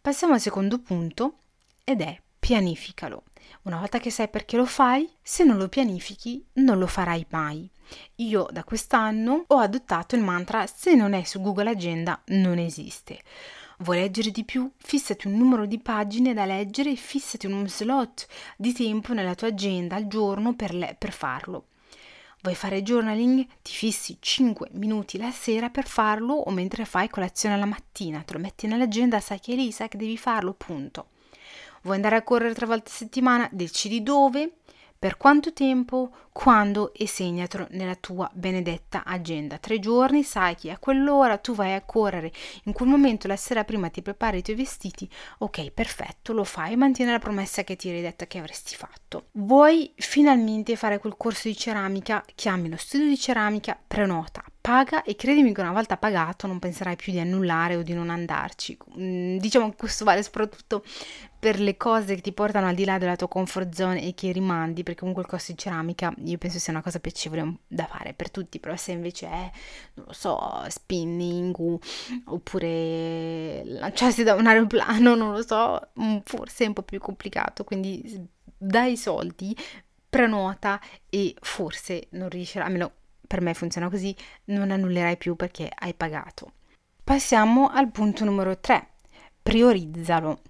Passiamo 0.00 0.32
al 0.32 0.40
secondo 0.40 0.78
punto 0.78 1.40
ed 1.84 2.00
è 2.00 2.18
pianificalo. 2.38 3.24
Una 3.64 3.80
volta 3.80 3.98
che 3.98 4.10
sai 4.10 4.30
perché 4.30 4.56
lo 4.56 4.64
fai, 4.64 5.06
se 5.20 5.44
non 5.44 5.58
lo 5.58 5.68
pianifichi 5.68 6.42
non 6.54 6.78
lo 6.78 6.86
farai 6.86 7.26
mai. 7.28 7.70
Io 8.14 8.48
da 8.50 8.64
quest'anno 8.64 9.44
ho 9.46 9.58
adottato 9.58 10.16
il 10.16 10.22
mantra 10.22 10.66
se 10.66 10.94
non 10.94 11.12
è 11.12 11.22
su 11.24 11.42
Google 11.42 11.68
Agenda 11.68 12.18
non 12.28 12.56
esiste. 12.56 13.20
Vuoi 13.78 13.98
leggere 13.98 14.30
di 14.30 14.44
più? 14.44 14.70
Fissati 14.78 15.26
un 15.26 15.34
numero 15.34 15.66
di 15.66 15.78
pagine 15.78 16.32
da 16.32 16.46
leggere 16.46 16.92
e 16.92 16.96
fissati 16.96 17.46
uno 17.46 17.66
slot 17.66 18.26
di 18.56 18.72
tempo 18.72 19.12
nella 19.12 19.34
tua 19.34 19.48
agenda 19.48 19.96
al 19.96 20.06
giorno 20.06 20.54
per, 20.54 20.74
le- 20.74 20.96
per 20.98 21.12
farlo. 21.12 21.66
Vuoi 22.40 22.54
fare 22.54 22.82
journaling? 22.82 23.46
Ti 23.60 23.72
fissi 23.72 24.16
5 24.18 24.68
minuti 24.72 25.18
la 25.18 25.30
sera 25.30 25.68
per 25.68 25.86
farlo 25.86 26.32
o 26.32 26.50
mentre 26.52 26.86
fai 26.86 27.10
colazione 27.10 27.58
la 27.58 27.66
mattina, 27.66 28.22
te 28.22 28.32
lo 28.32 28.38
metti 28.38 28.66
nell'agenda, 28.66 29.20
sai 29.20 29.40
che 29.40 29.52
è 29.52 29.56
lì, 29.56 29.70
sai 29.72 29.88
che 29.88 29.98
devi 29.98 30.16
farlo, 30.16 30.54
punto. 30.54 31.08
Vuoi 31.82 31.96
andare 31.96 32.16
a 32.16 32.22
correre 32.22 32.54
tre 32.54 32.66
volte 32.66 32.88
a 32.88 32.94
settimana? 32.94 33.48
Decidi 33.52 34.02
dove, 34.02 34.52
per 34.98 35.18
quanto 35.18 35.52
tempo, 35.52 36.10
quando 36.36 36.92
e 36.92 37.08
segnatelo 37.08 37.68
nella 37.70 37.94
tua 37.94 38.30
benedetta 38.34 39.04
agenda. 39.06 39.56
Tre 39.56 39.78
giorni, 39.78 40.22
sai 40.22 40.54
che 40.54 40.70
a 40.70 40.76
quell'ora 40.76 41.38
tu 41.38 41.54
vai 41.54 41.72
a 41.72 41.80
correre, 41.80 42.30
in 42.64 42.74
quel 42.74 42.90
momento 42.90 43.26
la 43.26 43.36
sera 43.36 43.64
prima 43.64 43.88
ti 43.88 44.02
prepari 44.02 44.38
i 44.38 44.42
tuoi 44.42 44.54
vestiti, 44.54 45.08
ok, 45.38 45.70
perfetto, 45.70 46.34
lo 46.34 46.44
fai, 46.44 46.76
mantieni 46.76 47.10
la 47.10 47.18
promessa 47.18 47.64
che 47.64 47.74
ti 47.74 47.88
eri 47.88 48.02
detta 48.02 48.26
che 48.26 48.36
avresti 48.36 48.76
fatto. 48.76 49.28
Vuoi 49.32 49.90
finalmente 49.96 50.76
fare 50.76 50.98
quel 50.98 51.16
corso 51.16 51.48
di 51.48 51.56
ceramica? 51.56 52.22
Chiami 52.34 52.68
lo 52.68 52.76
studio 52.76 53.08
di 53.08 53.16
ceramica, 53.16 53.78
prenota, 53.86 54.44
paga 54.60 55.04
e 55.04 55.14
credimi 55.16 55.54
che 55.54 55.60
una 55.60 55.72
volta 55.72 55.96
pagato 55.96 56.46
non 56.46 56.58
penserai 56.58 56.96
più 56.96 57.12
di 57.12 57.20
annullare 57.20 57.76
o 57.76 57.82
di 57.82 57.94
non 57.94 58.10
andarci. 58.10 58.76
Mm, 58.98 59.38
diciamo 59.38 59.70
che 59.70 59.76
questo 59.76 60.04
vale 60.04 60.22
soprattutto 60.22 60.82
per 61.38 61.60
le 61.60 61.76
cose 61.76 62.16
che 62.16 62.20
ti 62.20 62.32
portano 62.32 62.66
al 62.66 62.74
di 62.74 62.84
là 62.84 62.98
della 62.98 63.14
tua 63.14 63.28
comfort 63.28 63.72
zone 63.72 64.02
e 64.02 64.14
che 64.14 64.32
rimandi, 64.32 64.82
perché 64.82 64.98
comunque 64.98 65.22
il 65.22 65.28
corso 65.28 65.52
di 65.52 65.58
ceramica 65.58 66.12
io 66.30 66.38
penso 66.38 66.58
sia 66.58 66.72
una 66.72 66.82
cosa 66.82 67.00
piacevole 67.00 67.58
da 67.66 67.86
fare 67.86 68.14
per 68.14 68.30
tutti, 68.30 68.58
però 68.60 68.76
se 68.76 68.92
invece 68.92 69.26
è, 69.26 69.50
non 69.94 70.06
lo 70.06 70.12
so, 70.12 70.64
spinning 70.68 71.78
oppure 72.26 73.62
lanciarsi 73.64 74.22
da 74.22 74.34
un 74.34 74.46
aeroplano, 74.46 75.14
non 75.14 75.32
lo 75.32 75.42
so, 75.42 75.80
forse 76.24 76.64
è 76.64 76.66
un 76.66 76.72
po' 76.72 76.82
più 76.82 76.98
complicato, 76.98 77.64
quindi 77.64 78.28
dai 78.56 78.96
soldi, 78.96 79.56
prenota 80.08 80.80
e 81.08 81.34
forse 81.40 82.08
non 82.10 82.28
riuscirà, 82.28 82.64
almeno 82.64 82.92
per 83.26 83.40
me 83.40 83.54
funziona 83.54 83.90
così, 83.90 84.14
non 84.46 84.70
annullerai 84.70 85.16
più 85.16 85.36
perché 85.36 85.70
hai 85.74 85.94
pagato. 85.94 86.52
Passiamo 87.02 87.68
al 87.68 87.90
punto 87.90 88.24
numero 88.24 88.58
3. 88.58 88.88
Priorizzalo. 89.42 90.40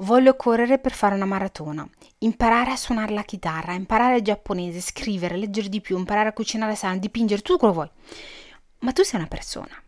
Voglio 0.00 0.36
correre 0.36 0.78
per 0.78 0.92
fare 0.92 1.14
una 1.14 1.24
maratona, 1.24 1.88
imparare 2.18 2.70
a 2.70 2.76
suonare 2.76 3.12
la 3.12 3.24
chitarra, 3.24 3.72
imparare 3.72 4.16
il 4.16 4.22
giapponese, 4.22 4.80
scrivere, 4.80 5.36
leggere 5.36 5.68
di 5.68 5.80
più, 5.80 5.98
imparare 5.98 6.28
a 6.28 6.32
cucinare 6.32 6.74
sano, 6.74 6.98
dipingere, 6.98 7.42
tutto 7.42 7.58
quello 7.58 7.74
vuoi. 7.74 7.90
Ma 8.80 8.92
tu 8.92 9.02
sei 9.02 9.18
una 9.18 9.28
persona 9.28 9.82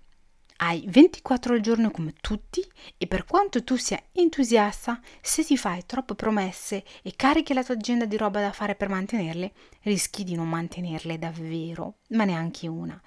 hai 0.62 0.85
24 0.87 1.55
al 1.55 1.61
giorno 1.61 1.90
come 1.90 2.12
tutti 2.21 2.64
e 2.99 3.07
per 3.07 3.25
quanto 3.25 3.64
tu 3.64 3.76
sia 3.76 4.02
entusiasta, 4.12 5.00
se 5.21 5.45
ti 5.45 5.57
fai 5.57 5.85
troppe 5.87 6.14
promesse 6.14 6.85
e 7.02 7.14
carichi 7.17 7.55
la 7.55 7.64
tua 7.64 7.75
agenda 7.75 8.05
di 8.05 8.17
roba 8.17 8.40
da 8.40 8.52
fare 8.52 8.75
per 8.75 8.88
mantenerle, 8.88 9.52
rischi 9.83 10.23
di 10.23 10.35
non 10.35 10.49
mantenerle 10.49 11.19
davvero, 11.19 11.97
ma 12.11 12.25
neanche 12.25 12.69
una. 12.69 13.00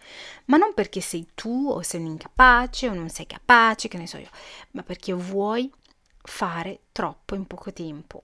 Ma 0.45 0.57
non 0.57 0.74
perché 0.74 1.00
sei 1.00 1.27
tu 1.36 1.67
o 1.69 1.81
sei 1.83 2.01
un 2.01 2.07
incapace 2.07 2.89
o 2.89 2.93
non 2.93 3.10
sei 3.10 3.27
capace, 3.27 3.88
che 3.88 3.98
ne 3.98 4.07
so 4.07 4.17
io, 4.17 4.29
ma 4.72 4.81
perché 4.81 5.13
vuoi 5.13 5.72
fare 6.23 6.81
troppo 6.91 7.35
in 7.35 7.45
poco 7.45 7.71
tempo. 7.71 8.21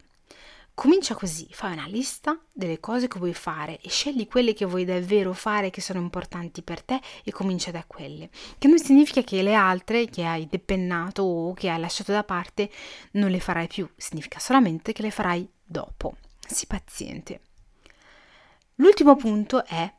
Comincia 0.74 1.14
così, 1.14 1.46
fai 1.52 1.74
una 1.74 1.88
lista 1.88 2.40
delle 2.54 2.80
cose 2.80 3.10
che 3.10 3.20
vuoi 3.20 3.34
fare 3.34 3.82
e 3.82 3.90
scegli 3.90 4.26
quelle 4.30 4.54
che 4.54 4.64
vuoi 4.64 4.86
davvero 4.86 5.34
fare 5.34 5.72
che 5.72 5.82
sono 5.82 6.00
importanti 6.00 6.62
per 6.62 6.82
te 6.82 7.02
e 7.26 7.34
comincia 7.34 7.70
da 7.70 7.84
quelle. 7.86 8.30
Che 8.58 8.70
non 8.70 8.80
significa 8.80 9.22
che 9.22 9.44
le 9.44 9.56
altre 9.56 10.06
che 10.06 10.24
hai 10.24 10.48
depennato 10.48 11.22
o 11.24 11.54
che 11.54 11.70
hai 11.70 11.82
lasciato 11.82 12.14
da 12.14 12.24
parte 12.24 12.72
non 13.12 13.30
le 13.30 13.42
farai 13.42 13.68
più, 13.68 13.90
significa 13.98 14.40
solamente 14.40 14.94
che 14.94 15.02
le 15.02 15.12
farai 15.12 15.46
dopo. 15.62 16.16
Sii 16.48 16.68
paziente. 16.68 17.42
L'ultimo 18.76 19.18
punto 19.18 19.66
è 19.66 19.94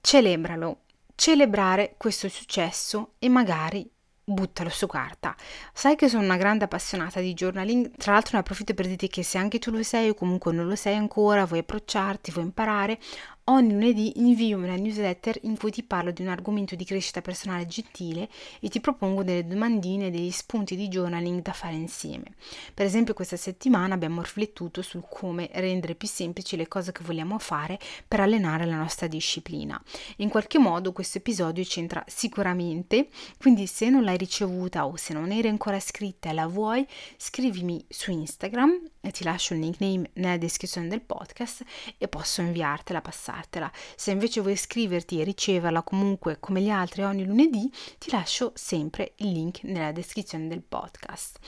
celebralo. 0.00 0.80
Celebrare 1.14 1.94
questo 1.96 2.28
successo 2.28 3.12
e 3.20 3.28
magari 3.28 3.88
buttalo 4.24 4.70
su 4.70 4.86
carta. 4.86 5.36
Sai 5.72 5.96
che 5.96 6.08
sono 6.08 6.22
una 6.22 6.36
grande 6.36 6.64
appassionata 6.64 7.20
di 7.20 7.34
journaling, 7.34 7.92
tra 7.96 8.12
l'altro 8.12 8.32
ne 8.34 8.40
approfitto 8.40 8.74
per 8.74 8.86
dirti 8.86 9.08
che 9.08 9.22
se 9.22 9.38
anche 9.38 9.58
tu 9.58 9.70
lo 9.70 9.82
sei 9.82 10.08
o 10.08 10.14
comunque 10.14 10.52
non 10.52 10.66
lo 10.66 10.76
sei 10.76 10.96
ancora, 10.96 11.44
vuoi 11.44 11.60
approcciarti, 11.60 12.30
vuoi 12.30 12.44
imparare, 12.44 12.98
Ogni 13.46 13.72
lunedì 13.72 14.20
invio 14.20 14.56
una 14.56 14.74
newsletter 14.74 15.38
in 15.42 15.58
cui 15.58 15.70
ti 15.70 15.82
parlo 15.82 16.10
di 16.12 16.22
un 16.22 16.28
argomento 16.28 16.76
di 16.76 16.84
crescita 16.86 17.20
personale 17.20 17.66
gentile 17.66 18.30
e 18.58 18.70
ti 18.70 18.80
propongo 18.80 19.22
delle 19.22 19.46
domandine 19.46 20.06
e 20.06 20.10
degli 20.10 20.30
spunti 20.30 20.74
di 20.76 20.88
journaling 20.88 21.42
da 21.42 21.52
fare 21.52 21.74
insieme. 21.74 22.36
Per 22.72 22.86
esempio 22.86 23.12
questa 23.12 23.36
settimana 23.36 23.92
abbiamo 23.92 24.22
riflettuto 24.22 24.80
sul 24.80 25.04
come 25.06 25.50
rendere 25.52 25.94
più 25.94 26.08
semplici 26.08 26.56
le 26.56 26.68
cose 26.68 26.92
che 26.92 27.04
vogliamo 27.04 27.38
fare 27.38 27.78
per 28.08 28.20
allenare 28.20 28.64
la 28.64 28.76
nostra 28.76 29.08
disciplina. 29.08 29.78
In 30.18 30.30
qualche 30.30 30.58
modo 30.58 30.92
questo 30.92 31.18
episodio 31.18 31.64
c'entra 31.64 32.02
sicuramente, 32.06 33.08
quindi 33.36 33.66
se 33.66 33.90
non 33.90 34.04
l'hai 34.04 34.16
ricevuta 34.16 34.86
o 34.86 34.96
se 34.96 35.12
non 35.12 35.30
eri 35.30 35.48
ancora 35.48 35.76
iscritta 35.76 36.30
e 36.30 36.32
la 36.32 36.46
vuoi, 36.46 36.86
scrivimi 37.18 37.84
su 37.90 38.10
Instagram 38.10 38.92
ti 39.10 39.24
lascio 39.24 39.54
il 39.54 39.60
nickname 39.60 40.10
nella 40.14 40.36
descrizione 40.36 40.88
del 40.88 41.00
podcast 41.00 41.64
e 41.98 42.08
posso 42.08 42.40
inviartela, 42.40 43.00
passartela. 43.00 43.70
Se 43.96 44.10
invece 44.10 44.40
vuoi 44.40 44.54
iscriverti 44.54 45.20
e 45.20 45.24
riceverla 45.24 45.82
comunque 45.82 46.38
come 46.40 46.60
gli 46.60 46.70
altri 46.70 47.02
ogni 47.02 47.24
lunedì, 47.24 47.70
ti 47.98 48.10
lascio 48.10 48.52
sempre 48.54 49.12
il 49.16 49.32
link 49.32 49.62
nella 49.62 49.92
descrizione 49.92 50.48
del 50.48 50.62
podcast. 50.62 51.38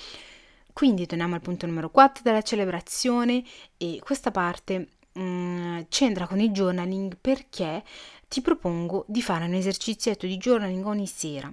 Quindi 0.72 1.06
torniamo 1.06 1.34
al 1.34 1.40
punto 1.40 1.66
numero 1.66 1.90
4 1.90 2.22
della 2.22 2.42
celebrazione 2.42 3.42
e 3.78 3.98
questa 4.02 4.30
parte 4.30 4.88
mm, 5.18 5.80
c'entra 5.88 6.26
con 6.26 6.38
il 6.38 6.50
journaling 6.50 7.16
perché 7.18 7.82
ti 8.28 8.42
propongo 8.42 9.04
di 9.08 9.22
fare 9.22 9.46
un 9.46 9.54
esercizietto 9.54 10.26
di 10.26 10.36
journaling 10.36 10.84
ogni 10.84 11.06
sera 11.06 11.50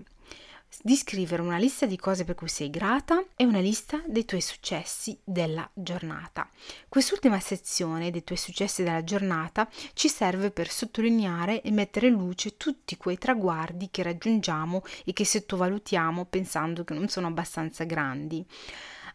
di 0.81 0.95
scrivere 0.95 1.41
una 1.41 1.57
lista 1.57 1.85
di 1.85 1.97
cose 1.97 2.23
per 2.23 2.35
cui 2.35 2.47
sei 2.47 2.69
grata 2.69 3.23
e 3.35 3.45
una 3.45 3.59
lista 3.59 4.01
dei 4.07 4.25
tuoi 4.25 4.41
successi 4.41 5.17
della 5.23 5.69
giornata. 5.73 6.49
Quest'ultima 6.89 7.39
sezione 7.39 8.11
dei 8.11 8.23
tuoi 8.23 8.37
successi 8.37 8.83
della 8.83 9.03
giornata 9.03 9.69
ci 9.93 10.09
serve 10.09 10.51
per 10.51 10.69
sottolineare 10.69 11.61
e 11.61 11.71
mettere 11.71 12.07
in 12.07 12.13
luce 12.13 12.57
tutti 12.57 12.97
quei 12.97 13.17
traguardi 13.17 13.89
che 13.91 14.03
raggiungiamo 14.03 14.83
e 15.05 15.13
che 15.13 15.25
sottovalutiamo 15.25 16.25
pensando 16.25 16.83
che 16.83 16.93
non 16.93 17.07
sono 17.07 17.27
abbastanza 17.27 17.83
grandi. 17.83 18.45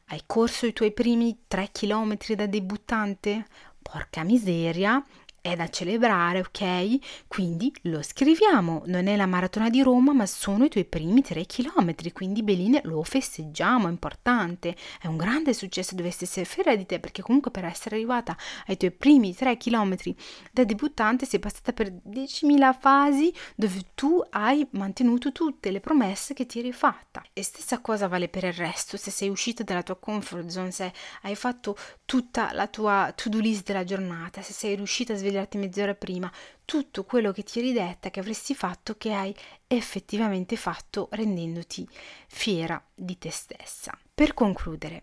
Hai 0.07 0.23
corso 0.25 0.65
i 0.65 0.73
tuoi 0.73 0.93
primi 0.93 1.45
3 1.47 1.71
km 1.71 2.17
da 2.35 2.47
debuttante? 2.47 3.47
Porca 3.83 4.23
miseria, 4.23 5.05
è 5.41 5.55
da 5.55 5.69
celebrare, 5.69 6.41
ok? 6.41 7.27
Quindi 7.27 7.73
lo 7.83 8.03
scriviamo, 8.03 8.83
non 8.87 9.07
è 9.07 9.17
la 9.17 9.27
maratona 9.27 9.71
di 9.71 9.83
Roma, 9.83 10.13
ma 10.13 10.27
sono 10.27 10.65
i 10.65 10.69
tuoi 10.69 10.85
primi 10.85 11.23
tre 11.23 11.45
chilometri, 11.45 12.13
quindi 12.13 12.43
Beline 12.43 12.81
lo 12.85 13.03
festeggiamo, 13.03 13.87
è 13.87 13.91
importante, 13.91 14.77
è 15.01 15.07
un 15.07 15.17
grande 15.17 15.55
successo, 15.55 15.95
dovresti 15.95 16.25
essere 16.25 16.45
fiera 16.45 16.75
di 16.77 16.87
te 16.87 17.01
perché 17.01 17.23
comunque 17.23 17.51
per 17.51 17.65
essere 17.65 17.97
arrivata 17.97 18.37
ai 18.67 18.77
tuoi 18.77 18.91
primi 18.91 19.35
tre 19.35 19.57
chilometri 19.57 20.15
da 20.53 20.65
debuttante 20.65 21.25
sei 21.25 21.39
passata 21.39 21.73
per 21.73 21.93
10.000 21.93 22.77
fasi 22.79 23.33
dove 23.55 23.81
tu 23.95 24.23
hai 24.31 24.67
mantenuto 24.73 25.33
tutte 25.33 25.71
le 25.71 25.81
promesse 25.81 26.35
che 26.35 26.47
ti 26.47 26.59
eri 26.59 26.73
fatta. 26.73 27.23
E 27.33 27.43
stessa 27.43 27.81
cosa 27.81 28.09
vale 28.09 28.29
per 28.29 28.45
il 28.45 28.53
resto, 28.53 28.97
se 28.97 29.11
sei 29.11 29.29
uscita 29.29 29.63
dalla 29.63 29.83
tua 29.83 29.97
comfort 29.97 30.49
zone, 30.49 30.71
se 30.71 30.93
hai 31.23 31.35
fatto 31.35 31.77
tutta 32.05 32.53
la 32.53 32.67
tua 32.67 33.13
to-do 33.15 33.39
list 33.39 33.67
della 33.67 33.85
giornata, 33.85 34.43
se 34.43 34.53
sei 34.53 34.77
riuscita 34.77 35.13
a 35.13 35.17
svegliare 35.17 35.28
svegliarti 35.29 35.59
mezz'ora 35.59 35.95
prima, 35.95 36.33
tutto 36.65 37.05
quello 37.05 37.33
che 37.33 37.43
ti 37.43 37.59
eri 37.59 37.73
detta 37.73 38.11
che 38.11 38.21
avresti 38.21 38.55
fatto 38.55 38.97
che 38.97 39.13
hai 39.13 39.35
effettivamente 39.67 40.57
fatto 40.57 41.09
rendendoti 41.13 41.87
fiera 42.27 42.83
di 42.95 43.19
te 43.19 43.31
stessa. 43.31 43.97
Per 44.15 44.35
concludere, 44.35 45.03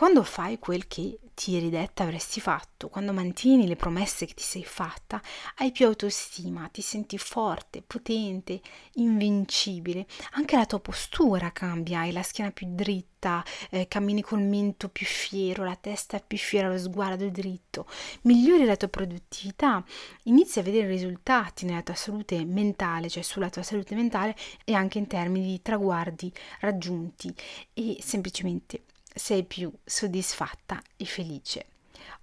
quando 0.00 0.22
fai 0.22 0.58
quel 0.58 0.86
che 0.86 1.18
ti 1.34 1.58
eri 1.58 1.68
detta 1.68 2.04
avresti 2.04 2.40
fatto, 2.40 2.88
quando 2.88 3.12
mantieni 3.12 3.66
le 3.66 3.76
promesse 3.76 4.24
che 4.24 4.32
ti 4.32 4.42
sei 4.42 4.64
fatta, 4.64 5.20
hai 5.56 5.72
più 5.72 5.84
autostima, 5.84 6.70
ti 6.72 6.80
senti 6.80 7.18
forte, 7.18 7.82
potente, 7.82 8.62
invincibile. 8.94 10.06
Anche 10.30 10.56
la 10.56 10.64
tua 10.64 10.80
postura 10.80 11.52
cambia, 11.52 11.98
hai 11.98 12.12
la 12.12 12.22
schiena 12.22 12.50
più 12.50 12.68
dritta, 12.70 13.44
eh, 13.68 13.88
cammini 13.88 14.22
col 14.22 14.40
mento 14.40 14.88
più 14.88 15.04
fiero, 15.04 15.64
la 15.64 15.76
testa 15.76 16.18
più 16.18 16.38
fiera, 16.38 16.68
lo 16.68 16.78
sguardo 16.78 17.28
dritto. 17.28 17.86
Migliori 18.22 18.64
la 18.64 18.78
tua 18.78 18.88
produttività, 18.88 19.84
inizi 20.22 20.60
a 20.60 20.62
vedere 20.62 20.86
risultati 20.88 21.66
nella 21.66 21.82
tua 21.82 21.94
salute 21.94 22.42
mentale, 22.46 23.10
cioè 23.10 23.22
sulla 23.22 23.50
tua 23.50 23.62
salute 23.62 23.94
mentale 23.94 24.34
e 24.64 24.72
anche 24.72 24.96
in 24.96 25.06
termini 25.06 25.44
di 25.44 25.60
traguardi 25.60 26.32
raggiunti 26.60 27.30
e 27.74 27.98
semplicemente 28.00 28.84
sei 29.14 29.44
più 29.44 29.72
soddisfatta 29.84 30.80
e 30.96 31.04
felice. 31.04 31.66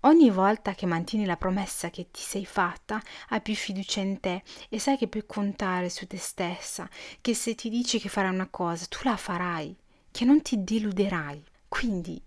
Ogni 0.02 0.30
volta 0.30 0.74
che 0.74 0.86
mantieni 0.86 1.26
la 1.26 1.38
promessa 1.38 1.90
che 1.90 2.12
ti 2.12 2.22
sei 2.22 2.46
fatta, 2.46 3.02
hai 3.30 3.42
più 3.42 3.56
fiducia 3.56 4.00
in 4.00 4.20
te 4.20 4.44
e 4.70 4.80
sai 4.80 4.98
che 4.98 5.08
puoi 5.08 5.26
contare 5.26 5.90
su 5.90 6.06
te 6.06 6.18
stessa, 6.18 6.90
che 7.20 7.34
se 7.34 7.56
ti 7.56 7.70
dici 7.70 8.00
che 8.00 8.10
farai 8.10 8.34
una 8.34 8.48
cosa, 8.50 8.86
tu 8.88 9.00
la 9.04 9.18
farai, 9.18 9.76
che 10.12 10.26
non 10.26 10.42
ti 10.42 10.64
deluderai. 10.64 11.44
Quindi, 11.68 12.22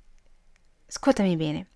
ascoltami 0.86 1.36
bene, 1.36 1.68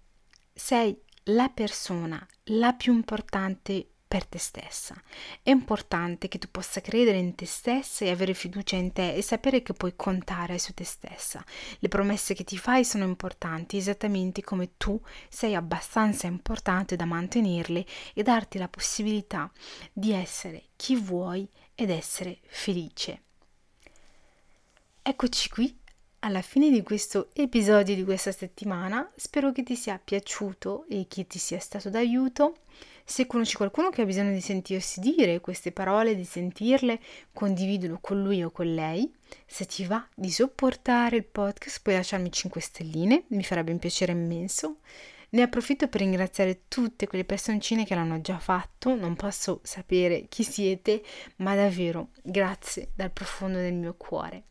sei 0.52 1.00
la 1.28 1.48
persona 1.48 2.26
la 2.48 2.72
più 2.74 2.92
importante 2.92 3.93
per 4.14 4.26
te 4.26 4.38
stessa. 4.38 4.94
È 5.42 5.50
importante 5.50 6.28
che 6.28 6.38
tu 6.38 6.46
possa 6.48 6.80
credere 6.80 7.18
in 7.18 7.34
te 7.34 7.46
stessa 7.46 8.04
e 8.04 8.10
avere 8.10 8.32
fiducia 8.32 8.76
in 8.76 8.92
te 8.92 9.12
e 9.12 9.22
sapere 9.22 9.60
che 9.60 9.72
puoi 9.72 9.94
contare 9.96 10.56
su 10.60 10.72
te 10.72 10.84
stessa. 10.84 11.44
Le 11.80 11.88
promesse 11.88 12.32
che 12.32 12.44
ti 12.44 12.56
fai 12.56 12.84
sono 12.84 13.02
importanti 13.02 13.76
esattamente 13.76 14.44
come 14.44 14.76
tu 14.76 15.00
sei 15.28 15.56
abbastanza 15.56 16.28
importante 16.28 16.94
da 16.94 17.06
mantenerle 17.06 17.84
e 18.14 18.22
darti 18.22 18.56
la 18.56 18.68
possibilità 18.68 19.50
di 19.92 20.12
essere 20.12 20.66
chi 20.76 20.94
vuoi 20.94 21.50
ed 21.74 21.90
essere 21.90 22.38
felice. 22.46 23.22
Eccoci 25.02 25.48
qui 25.48 25.76
alla 26.24 26.40
fine 26.40 26.70
di 26.70 26.82
questo 26.82 27.28
episodio 27.34 27.94
di 27.94 28.02
questa 28.02 28.32
settimana. 28.32 29.10
Spero 29.14 29.52
che 29.52 29.62
ti 29.62 29.76
sia 29.76 30.00
piaciuto 30.02 30.86
e 30.88 31.04
che 31.06 31.26
ti 31.26 31.38
sia 31.38 31.58
stato 31.58 31.90
d'aiuto. 31.90 32.56
Se 33.04 33.26
conosci 33.26 33.56
qualcuno 33.56 33.90
che 33.90 34.00
ha 34.00 34.06
bisogno 34.06 34.32
di 34.32 34.40
sentirsi 34.40 35.00
dire 35.00 35.40
queste 35.40 35.70
parole, 35.70 36.16
di 36.16 36.24
sentirle, 36.24 36.98
condividilo 37.30 37.98
con 38.00 38.22
lui 38.22 38.42
o 38.42 38.50
con 38.50 38.72
lei. 38.74 39.12
Se 39.44 39.66
ti 39.66 39.84
va 39.84 40.02
di 40.14 40.30
sopportare 40.30 41.16
il 41.16 41.24
podcast, 41.24 41.80
puoi 41.82 41.96
lasciarmi 41.96 42.32
5 42.32 42.58
stelline, 42.58 43.24
mi 43.28 43.44
farebbe 43.44 43.72
un 43.72 43.78
piacere 43.78 44.12
immenso. 44.12 44.78
Ne 45.30 45.42
approfitto 45.42 45.88
per 45.88 46.00
ringraziare 46.00 46.62
tutte 46.68 47.06
quelle 47.06 47.24
personcine 47.26 47.84
che 47.84 47.94
l'hanno 47.94 48.22
già 48.22 48.38
fatto, 48.38 48.94
non 48.94 49.14
posso 49.14 49.60
sapere 49.62 50.24
chi 50.30 50.42
siete, 50.42 51.02
ma 51.36 51.54
davvero 51.54 52.08
grazie 52.22 52.92
dal 52.94 53.10
profondo 53.10 53.58
del 53.58 53.74
mio 53.74 53.94
cuore. 53.98 54.44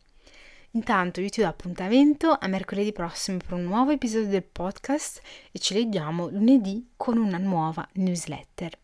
Intanto 0.75 1.21
io 1.21 1.29
ti 1.29 1.41
do 1.41 1.47
appuntamento 1.47 2.35
a 2.39 2.47
mercoledì 2.47 2.91
prossimo 2.91 3.37
per 3.37 3.53
un 3.53 3.63
nuovo 3.63 3.91
episodio 3.91 4.27
del 4.29 4.43
podcast 4.43 5.21
e 5.51 5.59
ci 5.59 5.75
leggiamo 5.75 6.29
lunedì 6.29 6.93
con 6.97 7.17
una 7.17 7.37
nuova 7.37 7.87
newsletter. 7.93 8.75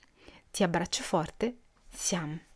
Ti 0.52 0.62
abbraccio 0.62 1.02
forte, 1.02 1.58
siamo. 1.89 2.49